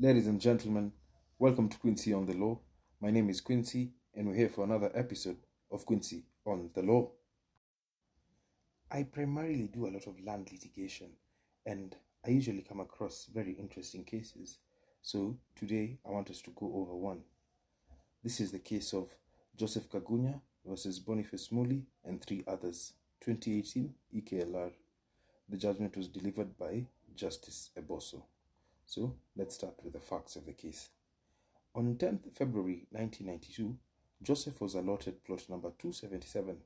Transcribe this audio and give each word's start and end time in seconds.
Ladies 0.00 0.28
and 0.28 0.40
gentlemen, 0.40 0.92
welcome 1.40 1.68
to 1.68 1.76
Quincy 1.76 2.12
on 2.12 2.24
the 2.24 2.32
Law. 2.32 2.60
My 3.00 3.10
name 3.10 3.28
is 3.30 3.40
Quincy, 3.40 3.90
and 4.14 4.28
we're 4.28 4.36
here 4.36 4.48
for 4.48 4.62
another 4.62 4.92
episode 4.94 5.38
of 5.72 5.84
Quincy 5.84 6.22
on 6.46 6.70
the 6.72 6.82
Law. 6.82 7.10
I 8.92 9.02
primarily 9.02 9.66
do 9.66 9.88
a 9.88 9.90
lot 9.90 10.06
of 10.06 10.24
land 10.24 10.50
litigation, 10.52 11.08
and 11.66 11.96
I 12.24 12.30
usually 12.30 12.62
come 12.62 12.78
across 12.78 13.26
very 13.34 13.54
interesting 13.54 14.04
cases. 14.04 14.58
So 15.02 15.36
today 15.56 15.98
I 16.06 16.12
want 16.12 16.30
us 16.30 16.42
to 16.42 16.50
go 16.50 16.70
over 16.76 16.94
one. 16.94 17.22
This 18.22 18.38
is 18.38 18.52
the 18.52 18.60
case 18.60 18.92
of 18.94 19.08
Joseph 19.56 19.90
Kagunya 19.90 20.40
versus 20.64 21.00
Boniface 21.00 21.50
Muli 21.50 21.82
and 22.04 22.22
three 22.22 22.44
others, 22.46 22.92
2018 23.22 23.92
EKLR. 24.14 24.70
The 25.48 25.56
judgment 25.56 25.96
was 25.96 26.06
delivered 26.06 26.56
by 26.56 26.86
Justice 27.16 27.70
Eboso. 27.76 28.22
So 28.88 29.16
let's 29.36 29.56
start 29.56 29.74
with 29.84 29.92
the 29.92 30.00
facts 30.00 30.34
of 30.36 30.46
the 30.46 30.54
case. 30.54 30.88
On 31.74 31.94
10th 31.96 32.32
February 32.32 32.86
1992, 32.90 33.76
Joseph 34.22 34.62
was 34.62 34.74
allotted 34.74 35.22
plot 35.24 35.44
number 35.50 35.70
277 35.78 36.56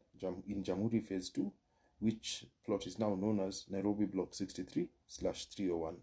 in 0.46 0.62
Jamhuri 0.62 1.02
Phase 1.04 1.30
2, 1.30 1.52
which 1.98 2.46
plot 2.64 2.86
is 2.86 3.00
now 3.00 3.16
known 3.16 3.40
as 3.40 3.64
Nairobi 3.68 4.04
Block 4.04 4.34
63 4.34 4.88
slash 5.08 5.46
301. 5.46 5.96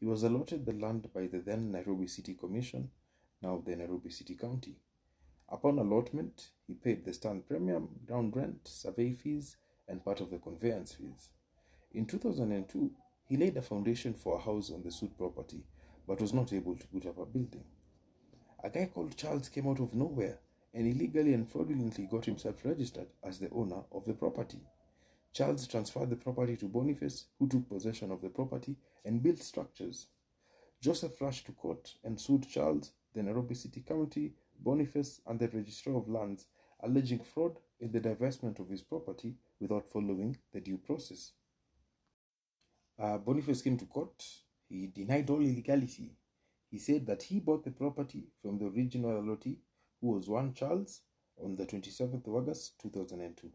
He 0.00 0.06
was 0.06 0.24
allotted 0.24 0.66
the 0.66 0.72
land 0.72 1.08
by 1.14 1.28
the 1.28 1.38
then 1.38 1.70
Nairobi 1.70 2.08
City 2.08 2.34
Commission, 2.34 2.90
now 3.40 3.62
the 3.64 3.76
Nairobi 3.76 4.10
City 4.10 4.34
County. 4.34 4.74
Upon 5.48 5.78
allotment, 5.78 6.48
he 6.66 6.74
paid 6.74 7.04
the 7.04 7.12
stand 7.14 7.46
premium, 7.46 7.90
ground 8.04 8.34
rent, 8.34 8.66
survey 8.66 9.12
fees, 9.12 9.56
and 9.86 10.04
part 10.04 10.20
of 10.20 10.30
the 10.30 10.38
conveyance 10.38 10.94
fees. 10.94 11.28
In 11.92 12.06
2002, 12.06 12.90
he 13.26 13.36
laid 13.36 13.56
a 13.56 13.62
foundation 13.62 14.14
for 14.14 14.36
a 14.36 14.40
house 14.40 14.70
on 14.70 14.82
the 14.82 14.90
suit 14.90 15.16
property, 15.16 15.64
but 16.06 16.20
was 16.20 16.32
not 16.32 16.52
able 16.52 16.76
to 16.76 16.86
put 16.88 17.06
up 17.06 17.18
a 17.18 17.24
building. 17.24 17.64
A 18.62 18.70
guy 18.70 18.90
called 18.92 19.16
Charles 19.16 19.48
came 19.48 19.66
out 19.68 19.80
of 19.80 19.94
nowhere 19.94 20.38
and 20.72 20.86
illegally 20.86 21.34
and 21.34 21.48
fraudulently 21.48 22.06
got 22.10 22.24
himself 22.24 22.64
registered 22.64 23.06
as 23.22 23.38
the 23.38 23.50
owner 23.50 23.82
of 23.92 24.04
the 24.04 24.12
property. 24.12 24.60
Charles 25.32 25.66
transferred 25.66 26.10
the 26.10 26.16
property 26.16 26.56
to 26.56 26.68
Boniface, 26.68 27.26
who 27.38 27.48
took 27.48 27.68
possession 27.68 28.10
of 28.10 28.20
the 28.20 28.28
property 28.28 28.76
and 29.04 29.22
built 29.22 29.38
structures. 29.38 30.06
Joseph 30.80 31.20
rushed 31.20 31.46
to 31.46 31.52
court 31.52 31.94
and 32.04 32.20
sued 32.20 32.48
Charles, 32.48 32.92
the 33.14 33.22
Nairobi 33.22 33.54
City 33.54 33.80
County, 33.80 34.34
Boniface, 34.60 35.20
and 35.26 35.38
the 35.38 35.48
Registrar 35.48 35.96
of 35.96 36.08
Lands, 36.08 36.46
alleging 36.80 37.20
fraud 37.20 37.58
in 37.80 37.90
the 37.90 38.00
divestment 38.00 38.58
of 38.60 38.68
his 38.68 38.82
property 38.82 39.34
without 39.60 39.88
following 39.88 40.36
the 40.52 40.60
due 40.60 40.78
process. 40.78 41.32
Uh, 42.98 43.18
Boniface 43.18 43.62
came 43.62 43.76
to 43.76 43.86
court. 43.86 44.24
He 44.68 44.86
denied 44.86 45.28
all 45.28 45.40
illegality. 45.40 46.16
He 46.70 46.78
said 46.78 47.06
that 47.06 47.24
he 47.24 47.40
bought 47.40 47.64
the 47.64 47.70
property 47.70 48.28
from 48.40 48.58
the 48.58 48.66
original 48.66 49.20
allotee, 49.20 49.58
who 50.00 50.12
was 50.12 50.28
one 50.28 50.54
Charles, 50.54 51.00
on 51.42 51.56
the 51.56 51.66
27th 51.66 52.26
of 52.26 52.34
August 52.34 52.78
2002. 52.80 53.50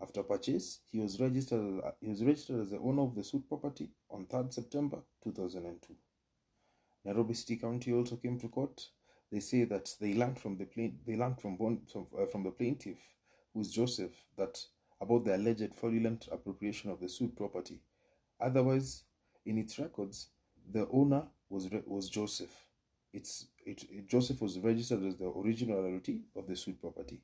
After 0.00 0.22
purchase, 0.22 0.80
he 0.90 0.98
was 1.00 1.18
registered. 1.18 1.80
He 2.00 2.08
was 2.10 2.22
registered 2.22 2.60
as 2.60 2.70
the 2.70 2.78
owner 2.78 3.02
of 3.02 3.14
the 3.14 3.24
suit 3.24 3.48
property 3.48 3.90
on 4.10 4.26
3rd 4.26 4.52
September 4.52 4.98
2002. 5.24 5.94
Nairobi 7.04 7.34
City 7.34 7.56
County 7.56 7.92
also 7.92 8.16
came 8.16 8.38
to 8.38 8.48
court. 8.48 8.88
They 9.32 9.40
say 9.40 9.64
that 9.64 9.94
they 10.00 10.14
learned 10.14 10.38
from 10.38 10.58
the 10.58 10.66
they 11.04 11.16
learned 11.16 11.40
from 11.40 11.56
from, 11.90 12.06
uh, 12.16 12.26
from 12.26 12.44
the 12.44 12.50
plaintiff, 12.50 12.98
who 13.52 13.60
is 13.60 13.72
Joseph, 13.72 14.12
that 14.36 14.58
about 15.00 15.24
the 15.24 15.34
alleged 15.34 15.74
fraudulent 15.74 16.28
appropriation 16.30 16.90
of 16.90 17.00
the 17.00 17.08
suit 17.08 17.34
property 17.36 17.80
Otherwise, 18.40 19.04
in 19.44 19.58
its 19.58 19.78
records, 19.78 20.28
the 20.72 20.86
owner 20.90 21.24
was 21.48 21.68
was 21.86 22.08
Joseph. 22.08 22.66
It's 23.12 23.46
it, 23.64 23.84
it, 23.90 24.08
Joseph 24.08 24.40
was 24.40 24.58
registered 24.58 25.04
as 25.04 25.16
the 25.16 25.28
original 25.28 25.82
allotee 25.82 26.22
of 26.34 26.46
the 26.46 26.56
suit 26.56 26.80
property. 26.80 27.20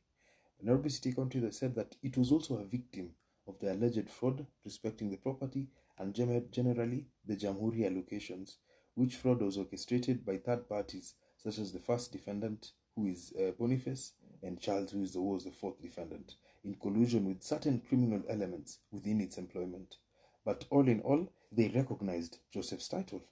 Nairobi 0.63 0.91
City 0.91 1.13
County 1.13 1.51
said 1.51 1.75
that 1.75 1.97
it 2.03 2.17
was 2.17 2.31
also 2.31 2.57
a 2.57 2.65
victim 2.65 3.11
of 3.49 3.59
the 3.59 3.73
alleged 3.73 4.09
fraud 4.09 4.47
respecting 4.65 5.11
the 5.11 5.17
property 5.17 5.67
and 5.99 6.15
generally 6.15 7.07
the 7.27 7.37
Jamhuri 7.37 7.81
allocations, 7.81 8.57
which 8.95 9.17
fraud 9.17 9.41
was 9.41 9.59
orchestrated 9.59 10.25
by 10.25 10.37
third 10.37 10.69
parties 10.69 11.15
such 11.37 11.59
as 11.59 11.73
the 11.73 11.81
first 11.81 12.13
defendant, 12.13 12.73
who 12.95 13.07
is 13.07 13.33
uh, 13.37 13.51
Boniface, 13.59 14.13
and 14.43 14.61
Charles, 14.61 14.93
who, 14.93 15.03
is 15.03 15.13
the, 15.13 15.21
was 15.21 15.45
the 15.45 15.51
fourth 15.51 15.81
defendant, 15.83 16.35
in 16.65 16.75
collusion 16.77 17.25
with 17.27 17.43
certain 17.43 17.81
criminal 17.89 18.23
elements 18.29 18.79
within 18.93 19.21
its 19.21 19.39
employment. 19.39 19.97
But 20.45 20.65
all 20.71 20.89
in 20.89 21.01
all, 21.01 21.33
they 21.51 21.69
recognized 21.69 22.39
Joseph's 22.53 22.89
title. 22.89 23.23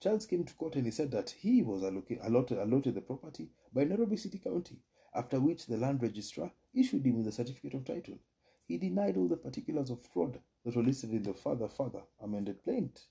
Charles 0.00 0.26
came 0.26 0.44
to 0.44 0.54
court 0.54 0.76
and 0.76 0.84
he 0.84 0.92
said 0.92 1.10
that 1.10 1.30
he 1.30 1.62
was 1.62 1.82
allotted, 1.82 2.58
allotted 2.58 2.94
the 2.94 3.00
property 3.00 3.48
by 3.72 3.84
Nairobi 3.84 4.16
City 4.16 4.38
County, 4.38 4.76
after 5.14 5.40
which 5.40 5.66
the 5.66 5.76
land 5.76 6.02
registrar 6.02 6.52
issued 6.74 7.04
him 7.04 7.18
with 7.18 7.26
a 7.26 7.32
certificate 7.32 7.74
of 7.74 7.84
title. 7.84 8.18
He 8.66 8.78
denied 8.78 9.16
all 9.16 9.28
the 9.28 9.36
particulars 9.36 9.90
of 9.90 10.00
fraud 10.12 10.38
that 10.64 10.76
were 10.76 10.82
listed 10.82 11.10
in 11.10 11.22
the 11.22 11.34
father 11.34 11.68
father 11.68 12.02
amended 12.22 12.62
plaint. 12.62 13.06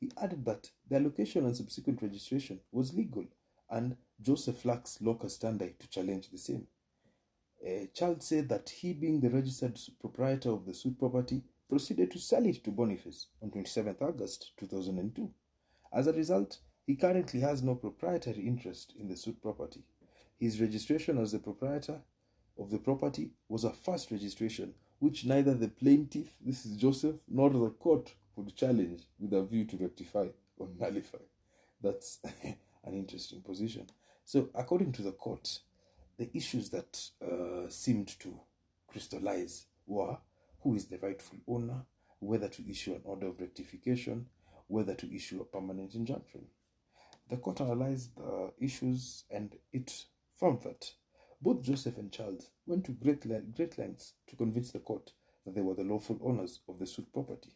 He 0.00 0.10
added 0.20 0.44
that 0.44 0.70
the 0.88 0.96
allocation 0.96 1.46
and 1.46 1.56
subsequent 1.56 2.02
registration 2.02 2.60
was 2.72 2.94
legal 2.94 3.24
and 3.70 3.96
Joseph 4.20 4.64
lacks 4.64 4.98
locus 5.00 5.38
standi 5.38 5.78
to 5.78 5.88
challenge 5.88 6.30
the 6.30 6.38
same. 6.38 6.66
Uh, 7.64 7.86
Charles 7.94 8.26
said 8.26 8.48
that 8.48 8.68
he, 8.70 8.92
being 8.92 9.20
the 9.20 9.30
registered 9.30 9.78
proprietor 10.00 10.50
of 10.50 10.64
the 10.64 10.74
suit 10.74 10.98
property, 10.98 11.42
proceeded 11.68 12.10
to 12.10 12.18
sell 12.18 12.46
it 12.46 12.62
to 12.64 12.70
Boniface 12.70 13.26
on 13.42 13.50
27 13.50 13.96
August 14.00 14.52
2002. 14.58 15.30
As 15.92 16.06
a 16.06 16.12
result, 16.12 16.58
he 16.86 16.96
currently 16.96 17.40
has 17.40 17.62
no 17.62 17.74
proprietary 17.74 18.46
interest 18.46 18.94
in 18.98 19.08
the 19.08 19.16
suit 19.16 19.40
property. 19.42 19.84
His 20.38 20.60
registration 20.60 21.18
as 21.18 21.32
the 21.32 21.38
proprietor 21.38 22.00
of 22.58 22.70
the 22.70 22.78
property 22.78 23.30
was 23.48 23.64
a 23.64 23.70
first 23.72 24.10
registration 24.10 24.74
which 24.98 25.24
neither 25.24 25.54
the 25.54 25.68
plaintiff, 25.68 26.32
this 26.40 26.66
is 26.66 26.76
Joseph, 26.76 27.16
nor 27.28 27.50
the 27.50 27.70
court 27.70 28.14
could 28.34 28.54
challenge 28.56 29.02
with 29.18 29.32
a 29.32 29.42
view 29.42 29.64
to 29.64 29.76
rectify 29.76 30.26
or 30.56 30.68
nullify. 30.78 31.18
That's 31.80 32.18
an 32.84 32.94
interesting 32.94 33.42
position. 33.42 33.86
So, 34.24 34.48
according 34.54 34.92
to 34.92 35.02
the 35.02 35.12
court, 35.12 35.60
the 36.18 36.30
issues 36.36 36.70
that 36.70 37.00
uh, 37.22 37.68
seemed 37.68 38.18
to 38.20 38.40
crystallize 38.88 39.66
were 39.86 40.18
who 40.62 40.74
is 40.74 40.86
the 40.86 40.98
rightful 40.98 41.38
owner, 41.46 41.84
whether 42.20 42.48
to 42.48 42.70
issue 42.70 42.94
an 42.94 43.02
order 43.04 43.26
of 43.26 43.40
rectification, 43.40 44.26
whether 44.66 44.94
to 44.94 45.14
issue 45.14 45.40
a 45.40 45.44
permanent 45.44 45.94
injunction. 45.94 46.46
The 47.30 47.36
court 47.36 47.60
analyzed 47.60 48.16
the 48.16 48.52
issues 48.60 49.24
and 49.30 49.56
it 49.72 50.04
found 50.34 50.62
that 50.62 50.92
both 51.40 51.62
Joseph 51.62 51.98
and 51.98 52.10
Charles 52.10 52.50
went 52.66 52.84
to 52.86 52.92
great, 52.92 53.26
great 53.54 53.78
lengths 53.78 54.14
to 54.26 54.36
convince 54.36 54.72
the 54.72 54.80
court 54.80 55.12
that 55.44 55.54
they 55.54 55.62
were 55.62 55.74
the 55.74 55.84
lawful 55.84 56.18
owners 56.22 56.60
of 56.68 56.78
the 56.78 56.86
suit 56.86 57.12
property. 57.12 57.52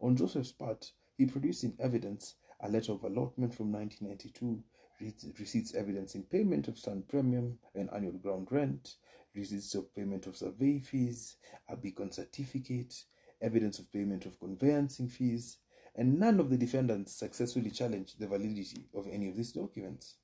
On 0.00 0.16
Joseph's 0.16 0.52
part, 0.52 0.90
he 1.16 1.26
produced 1.26 1.64
in 1.64 1.76
evidence 1.78 2.34
a 2.60 2.68
letter 2.68 2.92
of 2.92 3.04
allotment 3.04 3.54
from 3.54 3.72
1992, 3.72 4.62
receipts 5.38 5.74
evidencing 5.74 6.24
payment 6.24 6.68
of 6.68 6.78
stand 6.78 7.06
premium 7.08 7.58
and 7.74 7.88
annual 7.94 8.18
ground 8.18 8.48
rent, 8.50 8.96
receipts 9.36 9.74
of 9.74 9.94
payment 9.94 10.26
of 10.26 10.36
survey 10.36 10.78
fees, 10.80 11.36
a 11.68 11.76
beacon 11.76 12.10
certificate, 12.10 13.04
evidence 13.40 13.78
of 13.78 13.92
payment 13.92 14.26
of 14.26 14.38
conveyancing 14.40 15.08
fees, 15.08 15.58
and 15.94 16.18
none 16.18 16.40
of 16.40 16.50
the 16.50 16.56
defendants 16.56 17.12
successfully 17.14 17.70
challenged 17.70 18.18
the 18.18 18.26
validity 18.26 18.88
of 18.94 19.06
any 19.10 19.28
of 19.28 19.36
these 19.36 19.52
documents. 19.52 20.16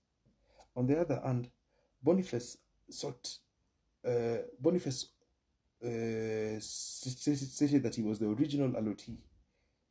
On 0.77 0.87
the 0.87 1.01
other 1.01 1.21
hand, 1.25 1.51
Boniface 2.03 2.59
sought 2.91 3.39
uh, 4.07 4.39
Boniface 4.61 5.09
uh, 5.85 6.59
stated 6.61 7.83
that 7.83 7.95
he 7.95 8.03
was 8.03 8.19
the 8.19 8.29
original 8.29 8.71
allottee. 8.71 9.19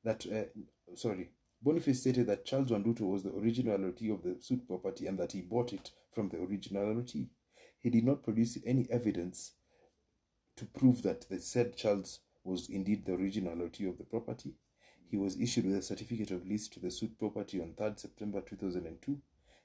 That 0.04 0.26
uh, 0.26 0.96
sorry, 0.96 1.32
Boniface 1.62 2.02
stated 2.02 2.28
that 2.28 2.46
Charles 2.46 2.72
Wanduto 2.72 3.02
was 3.02 3.24
the 3.24 3.34
original 3.36 3.78
allottee 3.78 4.14
of 4.14 4.24
the 4.24 4.38
suit 4.42 4.68
property 4.68 5.08
and 5.08 5.18
that 5.20 5.32
he 5.32 5.42
bought 5.42 5.74
it 5.74 5.92
from 6.12 6.30
the 6.30 6.38
original 6.38 6.84
allottee. 6.84 7.28
He 7.82 7.90
did 7.90 8.04
not 8.06 8.24
produce 8.24 8.58
any 8.66 8.88
evidence 8.90 9.54
to 10.56 10.66
prove 10.66 11.02
that 11.02 11.28
the 11.30 11.40
said 11.40 11.76
Charles 11.76 12.20
was 12.44 12.70
indeed 12.70 13.06
the 13.06 13.14
original 13.14 13.56
allottee 13.56 13.90
of 13.90 13.98
the 13.98 14.04
property. 14.04 14.54
He 15.10 15.18
was 15.18 15.40
issued 15.40 15.66
with 15.66 15.76
a 15.76 15.82
certificate 15.82 16.32
of 16.32 16.48
lease 16.48 16.68
to 16.70 16.80
the 16.80 16.92
suit 16.92 17.18
property 17.18 17.60
on 17.60 17.74
3rd 17.74 18.00
September 18.00 18.42
2002. 18.42 19.20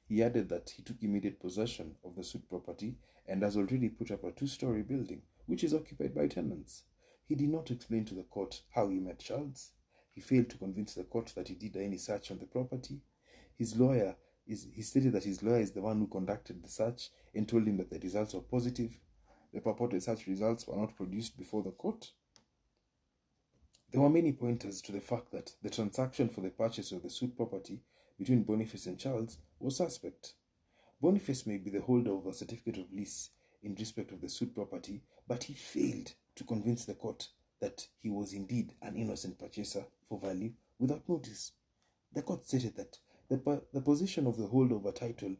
He 0.09 0.23
added 0.23 0.49
that 0.49 0.71
he 0.71 0.83
took 0.83 1.03
immediate 1.03 1.41
possession 1.41 1.97
of 2.05 2.17
the 2.17 2.25
suit 2.25 2.49
property 2.49 2.97
and 3.29 3.43
has 3.43 3.57
already 3.57 3.89
put 3.89 4.11
up 4.11 4.25
a 4.25 4.33
two 4.33 4.47
story 4.47 4.83
building, 4.83 5.23
which 5.47 5.63
is 5.63 5.75
occupied 5.75 6.15
by 6.15 6.27
tenants. 6.27 6.85
He 7.27 7.35
did 7.35 7.49
not 7.49 7.71
explain 7.71 8.05
to 8.07 8.15
the 8.15 8.23
court 8.23 8.63
how 8.75 8.89
he 8.89 8.99
met 8.99 9.19
Charles. 9.19 9.73
He 10.15 10.21
failed 10.21 10.49
to 10.51 10.59
convince 10.59 10.95
the 10.95 11.05
court 11.05 11.33
that 11.37 11.49
he 11.49 11.55
did 11.55 11.77
any 11.77 11.99
search 11.99 12.31
on 12.31 12.39
the 12.39 12.47
property. 12.47 13.01
His 13.57 13.77
lawyer 13.77 14.17
he 14.47 14.83
stated 14.83 15.13
that 15.13 15.25
his 15.25 15.43
lawyer 15.43 15.61
is 15.61 15.73
the 15.73 15.83
one 15.83 15.99
who 15.99 16.07
conducted 16.07 16.63
the 16.63 16.69
search 16.69 17.11
and 17.35 17.49
told 17.49 17.67
him 17.67 17.77
that 17.79 17.91
the 17.91 17.99
results 17.99 18.35
were 18.35 18.41
positive. 18.41 18.97
The 19.53 19.61
purported 19.61 20.03
search 20.03 20.27
results 20.27 20.67
were 20.67 20.77
not 20.77 20.97
produced 20.97 21.37
before 21.37 21.63
the 21.63 21.73
court. 21.73 22.13
There 23.91 24.01
were 24.01 24.11
many 24.11 24.33
pointers 24.33 24.83
to 24.83 24.93
the 24.93 25.01
fact 25.01 25.33
that 25.33 25.53
the 25.63 25.71
transaction 25.71 26.29
for 26.29 26.43
the 26.43 26.51
purchase 26.51 26.93
of 26.93 27.03
the 27.03 27.11
suit 27.11 27.37
property 27.37 27.81
between 28.19 28.43
Boniface 28.45 28.87
and 28.87 28.99
Charles 28.99 29.39
was 29.59 29.77
suspect. 29.77 30.35
Boniface 31.01 31.47
may 31.47 31.57
be 31.57 31.71
the 31.71 31.81
holder 31.81 32.13
of 32.13 32.27
a 32.27 32.33
certificate 32.33 32.79
of 32.79 32.93
lease 32.93 33.31
in 33.63 33.75
respect 33.75 34.13
of 34.13 34.21
the 34.21 34.29
suit 34.29 34.55
property, 34.55 35.03
but 35.27 35.45
he 35.45 35.55
failed 35.55 36.13
to 36.35 36.45
convince 36.45 36.85
the 36.85 36.95
court 36.95 37.29
that 37.61 37.87
he 38.01 38.11
was 38.11 38.33
indeed 38.33 38.75
an 38.83 38.97
innocent 38.97 39.39
purchaser 39.39 39.85
for 40.09 40.19
value 40.19 40.53
without 40.79 41.09
notice. 41.09 41.53
The 42.13 42.23
court 42.23 42.47
stated 42.47 42.77
that 42.77 42.99
the, 43.29 43.63
the 43.73 43.81
position 43.81 44.27
of 44.27 44.37
the 44.37 44.47
holder 44.47 44.77
of 44.77 44.87
a 44.87 44.93
title 44.93 45.37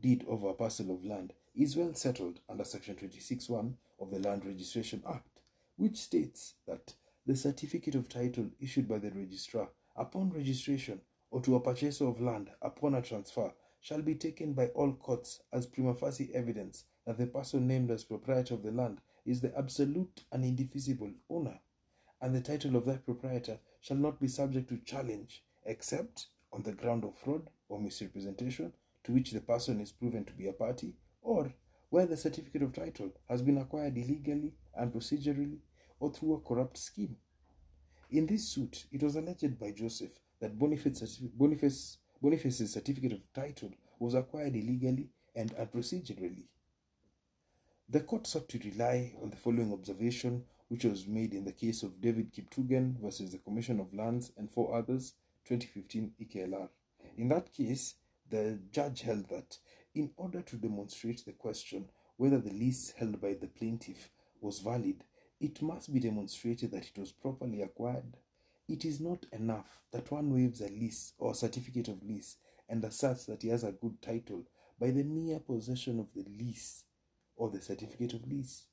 deed 0.00 0.24
over 0.28 0.48
a 0.48 0.54
parcel 0.54 0.90
of 0.94 1.04
land 1.04 1.32
is 1.54 1.76
well 1.76 1.94
settled 1.94 2.40
under 2.48 2.64
Section 2.64 2.96
26.1 2.96 3.74
of 4.00 4.10
the 4.10 4.18
Land 4.18 4.44
Registration 4.44 5.02
Act, 5.08 5.40
which 5.76 5.96
states 5.96 6.54
that 6.66 6.94
the 7.26 7.36
certificate 7.36 7.94
of 7.94 8.08
title 8.08 8.50
issued 8.60 8.88
by 8.88 8.98
the 8.98 9.10
registrar 9.10 9.68
upon 9.96 10.30
registration 10.30 11.00
or 11.30 11.40
to 11.40 11.56
a 11.56 11.60
purchaser 11.60 12.06
of 12.06 12.20
land 12.20 12.50
upon 12.62 12.94
a 12.94 13.02
transfer 13.02 13.52
shall 13.80 14.02
be 14.02 14.14
taken 14.14 14.52
by 14.52 14.66
all 14.68 14.92
courts 14.92 15.40
as 15.52 15.66
prima 15.66 15.94
facie 15.94 16.30
evidence 16.34 16.84
that 17.06 17.18
the 17.18 17.26
person 17.26 17.66
named 17.66 17.90
as 17.90 18.04
proprietor 18.04 18.54
of 18.54 18.62
the 18.62 18.70
land 18.70 19.00
is 19.24 19.40
the 19.40 19.56
absolute 19.56 20.24
and 20.32 20.44
indefeasible 20.44 21.10
owner, 21.30 21.58
and 22.20 22.34
the 22.34 22.40
title 22.40 22.76
of 22.76 22.84
that 22.84 23.04
proprietor 23.04 23.58
shall 23.80 23.96
not 23.96 24.20
be 24.20 24.28
subject 24.28 24.68
to 24.68 24.78
challenge 24.78 25.42
except 25.64 26.26
on 26.52 26.62
the 26.62 26.72
ground 26.72 27.04
of 27.04 27.16
fraud 27.16 27.50
or 27.68 27.80
misrepresentation 27.80 28.72
to 29.04 29.12
which 29.12 29.30
the 29.30 29.40
person 29.40 29.80
is 29.80 29.92
proven 29.92 30.24
to 30.24 30.32
be 30.32 30.48
a 30.48 30.52
party, 30.52 30.94
or 31.22 31.52
where 31.90 32.06
the 32.06 32.16
certificate 32.16 32.62
of 32.62 32.72
title 32.72 33.12
has 33.28 33.42
been 33.42 33.58
acquired 33.58 33.96
illegally 33.96 34.52
and 34.74 34.92
procedurally 34.92 35.58
or 36.00 36.12
through 36.12 36.34
a 36.34 36.40
corrupt 36.40 36.76
scheme. 36.76 37.16
In 38.10 38.26
this 38.26 38.48
suit, 38.48 38.86
it 38.92 39.02
was 39.02 39.16
alleged 39.16 39.58
by 39.58 39.70
Joseph 39.70 40.18
that 40.40 40.58
Boniface, 40.58 41.18
Boniface, 41.34 41.98
Boniface's 42.22 42.72
certificate 42.72 43.12
of 43.12 43.32
title 43.32 43.70
was 43.98 44.14
acquired 44.14 44.54
illegally 44.54 45.08
and 45.34 45.54
unprocedurally. 45.56 46.44
The 47.88 48.00
court 48.00 48.26
sought 48.26 48.48
to 48.48 48.58
rely 48.58 49.14
on 49.22 49.30
the 49.30 49.36
following 49.36 49.72
observation, 49.72 50.44
which 50.68 50.84
was 50.84 51.06
made 51.06 51.32
in 51.32 51.44
the 51.44 51.52
case 51.52 51.82
of 51.82 52.00
David 52.00 52.32
Kiptugen 52.32 53.00
versus 53.00 53.30
the 53.30 53.38
Commission 53.38 53.78
of 53.78 53.94
Lands 53.94 54.32
and 54.36 54.50
four 54.50 54.76
others, 54.76 55.14
2015 55.46 56.12
EKLR. 56.20 56.68
In 57.16 57.28
that 57.28 57.52
case, 57.52 57.94
the 58.28 58.58
judge 58.72 59.02
held 59.02 59.28
that 59.28 59.58
in 59.94 60.10
order 60.16 60.42
to 60.42 60.56
demonstrate 60.56 61.24
the 61.24 61.32
question 61.32 61.88
whether 62.16 62.38
the 62.38 62.52
lease 62.52 62.92
held 62.98 63.20
by 63.20 63.34
the 63.34 63.46
plaintiff 63.46 64.10
was 64.40 64.58
valid, 64.58 65.04
it 65.40 65.62
must 65.62 65.92
be 65.92 66.00
demonstrated 66.00 66.72
that 66.72 66.86
it 66.86 66.98
was 66.98 67.12
properly 67.12 67.62
acquired. 67.62 68.16
It 68.68 68.84
is 68.84 69.00
not 69.00 69.26
enough 69.32 69.80
that 69.92 70.10
one 70.10 70.34
waives 70.34 70.60
a 70.60 70.68
lease 70.68 71.12
or 71.18 71.34
certificate 71.34 71.88
of 71.88 72.02
lease 72.02 72.36
and 72.68 72.82
asserts 72.84 73.26
that 73.26 73.42
he 73.42 73.48
has 73.48 73.62
a 73.62 73.70
good 73.72 74.02
title 74.02 74.44
by 74.80 74.90
the 74.90 75.04
mere 75.04 75.38
possession 75.38 76.00
of 76.00 76.12
the 76.12 76.24
lease 76.28 76.82
or 77.36 77.50
the 77.50 77.62
certificate 77.62 78.14
of 78.14 78.26
lease. 78.26 78.64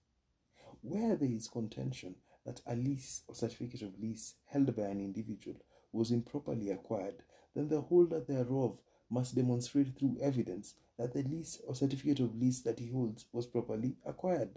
Where 0.82 1.16
there 1.16 1.30
is 1.30 1.48
contention 1.48 2.16
that 2.46 2.62
a 2.66 2.76
lease 2.76 3.22
or 3.28 3.36
certificate 3.36 3.84
of 3.84 4.00
lease 4.00 4.34
held 4.46 4.76
by 4.76 4.84
an 4.84 5.00
individual 5.00 5.58
was 5.94 6.12
improperly 6.12 6.70
acquired, 6.70 7.24
then 7.56 7.70
the 7.70 7.82
holder 7.82 8.20
thereof 8.20 8.80
must 9.10 9.36
demonstrate 9.36 9.98
through 9.98 10.18
evidence 10.22 10.74
that 10.98 11.14
the 11.14 11.24
lease 11.24 11.62
or 11.68 11.76
certificate 11.76 12.20
of 12.20 12.36
lease 12.36 12.62
that 12.62 12.80
he 12.80 12.90
holds 12.90 13.26
was 13.32 13.46
properly 13.46 13.96
acquired. 14.06 14.50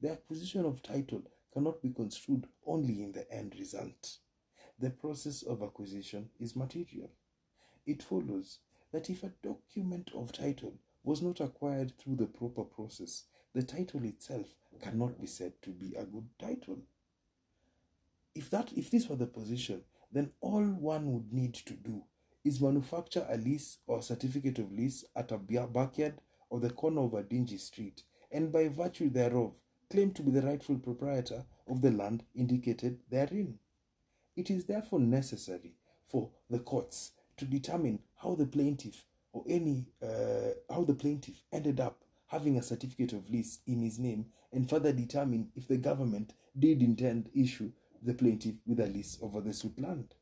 The 0.00 0.12
acquisition 0.12 0.64
of 0.64 0.82
title 0.82 1.22
cannot 1.52 1.82
be 1.82 1.90
construed 1.90 2.46
only 2.66 3.02
in 3.02 3.12
the 3.12 3.30
end 3.32 3.54
result. 3.58 4.18
The 4.78 4.90
process 4.90 5.42
of 5.42 5.62
acquisition 5.62 6.30
is 6.38 6.56
material. 6.56 7.10
It 7.86 8.02
follows 8.02 8.58
that 8.92 9.10
if 9.10 9.22
a 9.22 9.32
document 9.42 10.10
of 10.14 10.32
title 10.32 10.74
was 11.02 11.20
not 11.20 11.40
acquired 11.40 11.92
through 11.98 12.16
the 12.16 12.26
proper 12.26 12.62
process, 12.64 13.24
the 13.54 13.62
title 13.62 14.04
itself 14.04 14.46
cannot 14.80 15.20
be 15.20 15.26
said 15.26 15.52
to 15.62 15.70
be 15.70 15.94
a 15.94 16.04
good 16.04 16.28
title. 16.38 16.78
If 18.34 18.50
that 18.50 18.72
if 18.76 18.90
this 18.90 19.08
were 19.08 19.16
the 19.16 19.26
position, 19.26 19.82
then 20.10 20.30
all 20.40 20.64
one 20.64 21.12
would 21.12 21.32
need 21.32 21.54
to 21.54 21.74
do 21.74 22.02
is 22.44 22.60
manufacture 22.60 23.26
a 23.28 23.36
lease 23.36 23.78
or 23.86 24.02
certificate 24.02 24.58
of 24.58 24.72
lease 24.72 25.04
at 25.14 25.32
a 25.32 25.38
backyard 25.38 26.14
or 26.50 26.60
the 26.60 26.70
corner 26.70 27.02
of 27.02 27.14
a 27.14 27.22
dingy 27.22 27.58
street, 27.58 28.02
and 28.32 28.52
by 28.52 28.68
virtue 28.68 29.10
thereof 29.10 29.54
claim 29.90 30.12
to 30.12 30.22
be 30.22 30.30
the 30.30 30.42
rightful 30.42 30.76
proprietor 30.76 31.44
of 31.68 31.82
the 31.82 31.90
land 31.90 32.22
indicated 32.34 32.98
therein. 33.10 33.58
It 34.36 34.50
is 34.50 34.64
therefore 34.64 35.00
necessary 35.00 35.74
for 36.06 36.30
the 36.48 36.58
courts 36.58 37.12
to 37.36 37.44
determine 37.44 38.00
how 38.16 38.34
the 38.34 38.46
plaintiff 38.46 39.04
or 39.32 39.44
any 39.48 39.86
uh, 40.02 40.54
how 40.70 40.84
the 40.84 40.94
plaintiff 40.94 41.42
ended 41.52 41.80
up 41.80 42.02
having 42.28 42.56
a 42.56 42.62
certificate 42.62 43.12
of 43.12 43.28
lease 43.30 43.58
in 43.66 43.82
his 43.82 43.98
name 43.98 44.26
and 44.52 44.68
further 44.68 44.92
determine 44.92 45.50
if 45.54 45.66
the 45.66 45.76
government 45.76 46.34
did 46.58 46.82
intend 46.82 47.30
issue 47.34 47.70
the 48.02 48.14
plaintiff 48.14 48.54
with 48.66 48.80
a 48.80 48.86
lease 48.86 49.18
over 49.22 49.40
the 49.40 49.52
suit 49.52 49.78
land. 49.80 50.14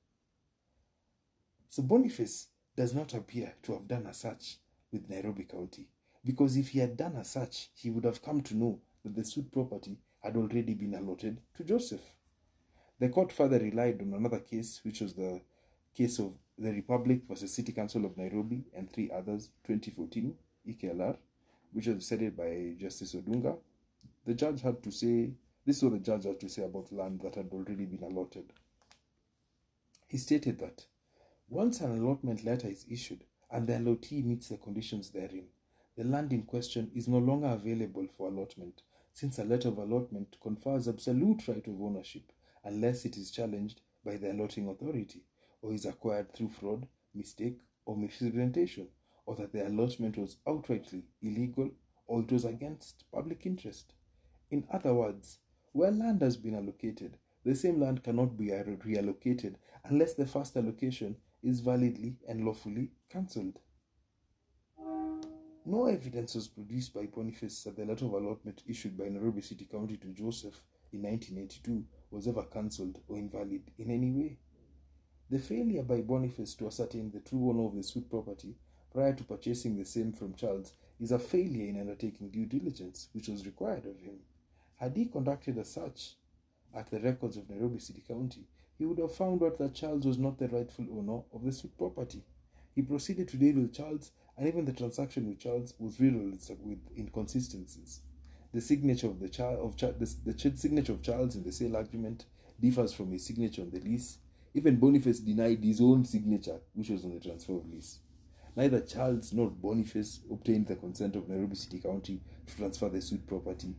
So 1.68 1.82
Boniface 1.82 2.48
does 2.76 2.94
not 2.94 3.14
appear 3.14 3.54
to 3.62 3.72
have 3.72 3.88
done 3.88 4.06
a 4.06 4.14
search 4.14 4.58
with 4.92 5.10
Nairobi 5.10 5.44
County 5.44 5.88
because 6.24 6.56
if 6.56 6.68
he 6.68 6.80
had 6.80 6.96
done 6.96 7.16
a 7.16 7.24
search, 7.24 7.68
he 7.74 7.90
would 7.90 8.04
have 8.04 8.22
come 8.22 8.40
to 8.42 8.56
know 8.56 8.80
that 9.04 9.14
the 9.14 9.24
suit 9.24 9.52
property 9.52 9.98
had 10.22 10.36
already 10.36 10.74
been 10.74 10.94
allotted 10.94 11.40
to 11.54 11.64
Joseph. 11.64 12.02
The 12.98 13.08
court 13.08 13.30
further 13.30 13.58
relied 13.58 14.00
on 14.02 14.12
another 14.12 14.40
case, 14.40 14.80
which 14.82 15.00
was 15.00 15.14
the 15.14 15.40
case 15.94 16.18
of 16.18 16.36
the 16.58 16.72
Republic 16.72 17.22
versus 17.28 17.54
City 17.54 17.72
Council 17.72 18.04
of 18.04 18.16
Nairobi 18.16 18.64
and 18.74 18.90
three 18.90 19.10
others, 19.10 19.50
2014 19.64 20.34
EKLR, 20.68 21.16
which 21.72 21.86
was 21.86 21.96
decided 21.98 22.36
by 22.36 22.74
Justice 22.78 23.14
Odunga. 23.14 23.56
The 24.26 24.34
judge 24.34 24.62
had 24.62 24.82
to 24.82 24.90
say, 24.90 25.30
this 25.66 25.78
is 25.78 25.82
what 25.82 25.92
the 25.92 25.98
judge 25.98 26.24
had 26.24 26.38
to 26.40 26.48
say 26.48 26.62
about 26.62 26.92
land 26.92 27.20
that 27.22 27.34
had 27.34 27.50
already 27.52 27.86
been 27.86 28.04
allotted. 28.04 28.52
He 30.06 30.16
stated 30.16 30.60
that 30.60 30.86
once 31.48 31.80
an 31.80 31.98
allotment 31.98 32.44
letter 32.44 32.68
is 32.68 32.86
issued 32.88 33.24
and 33.50 33.66
the 33.66 33.72
allottee 33.72 34.24
meets 34.24 34.48
the 34.48 34.58
conditions 34.58 35.10
therein, 35.10 35.46
the 35.96 36.04
land 36.04 36.32
in 36.32 36.42
question 36.42 36.90
is 36.94 37.08
no 37.08 37.18
longer 37.18 37.48
available 37.48 38.06
for 38.16 38.28
allotment, 38.28 38.82
since 39.12 39.38
a 39.38 39.44
letter 39.44 39.68
of 39.68 39.78
allotment 39.78 40.36
confers 40.40 40.86
absolute 40.86 41.48
right 41.48 41.66
of 41.66 41.82
ownership 41.82 42.32
unless 42.62 43.04
it 43.04 43.16
is 43.16 43.30
challenged 43.30 43.80
by 44.04 44.16
the 44.16 44.30
allotting 44.30 44.68
authority 44.68 45.22
or 45.62 45.72
is 45.72 45.84
acquired 45.84 46.32
through 46.32 46.50
fraud, 46.50 46.86
mistake, 47.14 47.58
or 47.86 47.96
misrepresentation, 47.96 48.86
or 49.24 49.34
that 49.34 49.52
the 49.52 49.66
allotment 49.66 50.16
was 50.16 50.36
outrightly 50.46 51.02
illegal 51.22 51.70
or 52.06 52.20
it 52.20 52.30
was 52.30 52.44
against 52.44 53.04
public 53.12 53.46
interest. 53.46 53.94
In 54.50 54.64
other 54.70 54.94
words, 54.94 55.38
where 55.76 55.90
land 55.90 56.22
has 56.22 56.38
been 56.38 56.54
allocated, 56.54 57.18
the 57.44 57.54
same 57.54 57.78
land 57.78 58.02
cannot 58.02 58.34
be 58.34 58.46
reallocated 58.46 59.56
unless 59.84 60.14
the 60.14 60.24
first 60.24 60.56
allocation 60.56 61.14
is 61.42 61.60
validly 61.60 62.16
and 62.26 62.46
lawfully 62.46 62.92
cancelled. 63.10 63.58
No 65.66 65.84
evidence 65.84 66.34
was 66.34 66.48
produced 66.48 66.94
by 66.94 67.04
Boniface 67.04 67.62
that 67.64 67.76
the 67.76 67.84
letter 67.84 68.06
of 68.06 68.12
allotment 68.12 68.62
issued 68.66 68.96
by 68.96 69.10
Nairobi 69.10 69.42
City 69.42 69.68
County 69.70 69.98
to 69.98 70.06
Joseph 70.14 70.62
in 70.94 71.02
1982 71.02 71.84
was 72.10 72.26
ever 72.26 72.44
cancelled 72.44 73.00
or 73.06 73.18
invalid 73.18 73.70
in 73.76 73.90
any 73.90 74.10
way. 74.10 74.38
The 75.28 75.38
failure 75.38 75.82
by 75.82 76.00
Boniface 76.00 76.54
to 76.54 76.68
ascertain 76.68 77.10
the 77.10 77.20
true 77.20 77.50
owner 77.50 77.66
of 77.66 77.76
the 77.76 77.82
suit 77.82 78.08
property 78.08 78.56
prior 78.94 79.12
to 79.12 79.24
purchasing 79.24 79.76
the 79.76 79.84
same 79.84 80.14
from 80.14 80.36
Charles 80.36 80.72
is 80.98 81.12
a 81.12 81.18
failure 81.18 81.68
in 81.68 81.78
undertaking 81.78 82.30
due 82.30 82.46
diligence, 82.46 83.08
which 83.12 83.28
was 83.28 83.44
required 83.44 83.84
of 83.84 83.98
him. 83.98 84.20
Had 84.76 84.96
he 84.96 85.06
conducted 85.06 85.56
a 85.56 85.64
search 85.64 86.16
at 86.74 86.90
the 86.90 87.00
records 87.00 87.38
of 87.38 87.48
Nairobi 87.48 87.78
City 87.78 88.02
County, 88.06 88.44
he 88.78 88.84
would 88.84 88.98
have 88.98 89.14
found 89.14 89.42
out 89.42 89.58
that 89.58 89.74
Charles 89.74 90.06
was 90.06 90.18
not 90.18 90.38
the 90.38 90.48
rightful 90.48 90.86
owner 90.92 91.22
of 91.32 91.44
the 91.44 91.52
suit 91.52 91.76
property. 91.78 92.22
He 92.74 92.82
proceeded 92.82 93.28
to 93.28 93.38
deal 93.38 93.56
with 93.56 93.72
Charles, 93.72 94.10
and 94.36 94.46
even 94.46 94.66
the 94.66 94.74
transaction 94.74 95.26
with 95.28 95.38
Charles 95.38 95.72
was 95.78 95.98
riddled 95.98 96.38
with 96.62 96.78
inconsistencies. 96.96 98.00
The 98.52 98.60
signature 98.60 99.06
of 99.06 99.18
the 99.18 99.30
child 99.30 99.60
of 99.60 99.98
the, 99.98 100.14
the 100.24 100.56
signature 100.56 100.92
of 100.92 101.02
Charles 101.02 101.36
in 101.36 101.42
the 101.42 101.52
sale 101.52 101.76
agreement 101.76 102.26
differs 102.60 102.92
from 102.92 103.10
his 103.12 103.24
signature 103.24 103.62
on 103.62 103.70
the 103.70 103.80
lease. 103.80 104.18
Even 104.52 104.76
Boniface 104.76 105.20
denied 105.20 105.64
his 105.64 105.80
own 105.80 106.04
signature, 106.04 106.60
which 106.74 106.90
was 106.90 107.04
on 107.04 107.14
the 107.14 107.20
transfer 107.20 107.56
of 107.56 107.70
lease. 107.70 108.00
Neither 108.54 108.80
Charles 108.80 109.32
nor 109.32 109.50
Boniface 109.50 110.20
obtained 110.30 110.66
the 110.66 110.76
consent 110.76 111.16
of 111.16 111.28
Nairobi 111.28 111.56
City 111.56 111.78
County 111.78 112.20
to 112.46 112.56
transfer 112.56 112.90
the 112.90 113.00
suit 113.00 113.26
property. 113.26 113.74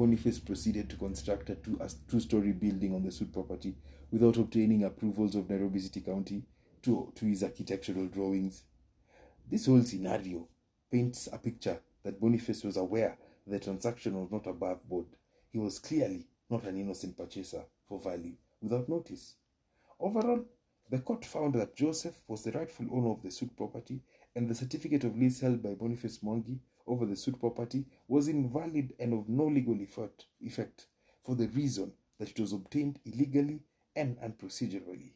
Boniface 0.00 0.38
proceeded 0.38 0.88
to 0.88 0.96
construct 0.96 1.50
a 1.50 1.56
two, 1.56 1.78
story 2.20 2.52
building 2.52 2.94
on 2.94 3.02
the 3.02 3.12
suit 3.12 3.30
property 3.30 3.74
without 4.10 4.38
obtaining 4.38 4.84
approvals 4.84 5.34
of 5.34 5.50
Nairobi 5.50 5.78
City 5.78 6.00
County 6.00 6.42
to, 6.80 7.12
to 7.16 7.26
his 7.26 7.42
architectural 7.42 8.06
drawings. 8.06 8.62
This 9.50 9.66
whole 9.66 9.82
scenario 9.82 10.48
paints 10.90 11.28
a 11.30 11.36
picture 11.36 11.82
that 12.02 12.18
Boniface 12.18 12.64
was 12.64 12.78
aware 12.78 13.18
the 13.46 13.58
transaction 13.58 14.14
was 14.14 14.30
not 14.32 14.46
above 14.46 14.88
board. 14.88 15.04
He 15.52 15.58
was 15.58 15.78
clearly 15.78 16.26
not 16.48 16.64
an 16.64 16.78
innocent 16.78 17.18
purchaser 17.18 17.64
for 17.86 18.00
value 18.00 18.36
without 18.62 18.88
notice. 18.88 19.34
Overall, 20.00 20.46
The 20.90 20.98
court 20.98 21.24
found 21.24 21.54
that 21.54 21.76
Joseph 21.76 22.16
was 22.26 22.42
the 22.42 22.50
rightful 22.50 22.86
owner 22.90 23.10
of 23.10 23.22
the 23.22 23.30
suit 23.30 23.56
property 23.56 24.00
and 24.34 24.48
the 24.48 24.56
certificate 24.56 25.04
of 25.04 25.16
lease 25.16 25.38
held 25.40 25.62
by 25.62 25.74
Boniface 25.74 26.18
Mwangi 26.18 26.58
over 26.90 27.06
the 27.06 27.16
suit 27.16 27.38
property 27.38 27.86
was 28.08 28.28
invalid 28.28 28.92
and 28.98 29.14
of 29.14 29.28
no 29.28 29.44
legal 29.46 29.78
effect 29.80 30.86
for 31.22 31.34
the 31.34 31.48
reason 31.48 31.92
that 32.18 32.30
it 32.30 32.40
was 32.40 32.52
obtained 32.52 32.98
illegally 33.04 33.60
and 33.96 34.18
unprocedurally. 34.18 35.12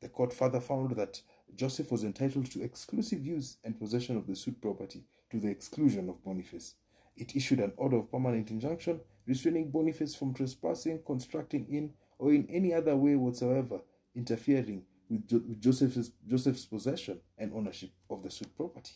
The 0.00 0.08
court 0.08 0.32
further 0.32 0.60
found 0.60 0.92
that 0.92 1.20
Joseph 1.54 1.90
was 1.90 2.04
entitled 2.04 2.50
to 2.52 2.62
exclusive 2.62 3.24
use 3.24 3.58
and 3.64 3.78
possession 3.78 4.16
of 4.16 4.26
the 4.26 4.36
suit 4.36 4.60
property 4.60 5.04
to 5.30 5.40
the 5.40 5.50
exclusion 5.50 6.08
of 6.08 6.24
Boniface. 6.24 6.74
It 7.16 7.34
issued 7.34 7.58
an 7.60 7.72
order 7.76 7.96
of 7.96 8.10
permanent 8.10 8.50
injunction 8.50 9.00
restraining 9.26 9.70
Boniface 9.70 10.14
from 10.14 10.34
trespassing, 10.34 11.02
constructing 11.04 11.66
in, 11.68 11.92
or 12.18 12.32
in 12.32 12.46
any 12.48 12.72
other 12.72 12.96
way 12.96 13.16
whatsoever 13.16 13.80
interfering 14.14 14.84
with, 15.10 15.28
jo- 15.28 15.42
with 15.46 15.60
Joseph's, 15.60 16.10
Joseph's 16.26 16.66
possession 16.66 17.20
and 17.36 17.52
ownership 17.52 17.90
of 18.08 18.22
the 18.22 18.30
suit 18.30 18.54
property. 18.56 18.94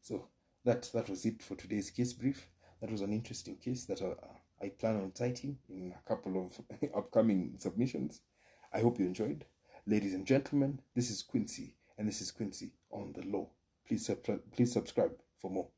So 0.00 0.28
that 0.64 0.90
that 0.92 1.08
was 1.08 1.24
it 1.24 1.42
for 1.42 1.54
today's 1.56 1.90
case 1.90 2.12
brief. 2.12 2.46
That 2.80 2.90
was 2.90 3.00
an 3.00 3.12
interesting 3.12 3.56
case 3.56 3.84
that 3.86 4.02
uh, 4.02 4.14
I 4.62 4.70
plan 4.70 4.96
on 4.96 5.14
citing 5.14 5.58
in 5.68 5.94
a 5.96 6.08
couple 6.08 6.42
of 6.44 6.88
upcoming 6.96 7.54
submissions. 7.58 8.20
I 8.72 8.80
hope 8.80 8.98
you 8.98 9.06
enjoyed. 9.06 9.44
Ladies 9.86 10.14
and 10.14 10.26
gentlemen, 10.26 10.80
this 10.94 11.10
is 11.10 11.22
Quincy, 11.22 11.74
and 11.98 12.06
this 12.06 12.20
is 12.20 12.30
Quincy 12.30 12.72
on 12.90 13.12
the 13.14 13.26
Law. 13.26 13.48
Please, 13.86 14.10
please 14.52 14.72
subscribe 14.72 15.12
for 15.40 15.50
more. 15.50 15.68